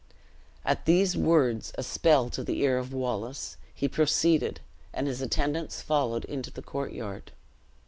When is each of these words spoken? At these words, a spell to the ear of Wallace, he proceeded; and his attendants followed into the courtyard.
At 0.65 0.85
these 0.85 1.15
words, 1.15 1.73
a 1.77 1.83
spell 1.83 2.31
to 2.31 2.43
the 2.43 2.61
ear 2.61 2.79
of 2.79 2.91
Wallace, 2.91 3.55
he 3.71 3.87
proceeded; 3.87 4.59
and 4.91 5.05
his 5.05 5.21
attendants 5.21 5.83
followed 5.83 6.25
into 6.25 6.49
the 6.49 6.63
courtyard. 6.63 7.31